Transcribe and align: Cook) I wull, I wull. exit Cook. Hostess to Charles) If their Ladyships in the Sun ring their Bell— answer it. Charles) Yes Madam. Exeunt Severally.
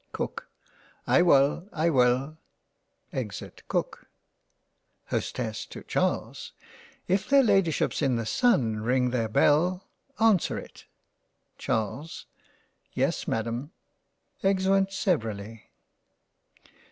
Cook) 0.13 0.47
I 1.05 1.21
wull, 1.21 1.69
I 1.71 1.91
wull. 1.91 2.39
exit 3.13 3.61
Cook. 3.67 4.07
Hostess 5.11 5.63
to 5.67 5.83
Charles) 5.83 6.53
If 7.07 7.29
their 7.29 7.43
Ladyships 7.43 8.01
in 8.01 8.15
the 8.15 8.25
Sun 8.25 8.77
ring 8.77 9.11
their 9.11 9.29
Bell— 9.29 9.83
answer 10.19 10.57
it. 10.57 10.85
Charles) 11.59 12.25
Yes 12.93 13.27
Madam. 13.27 13.73
Exeunt 14.41 14.91
Severally. 14.91 15.69